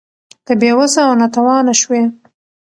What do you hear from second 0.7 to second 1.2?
وسه او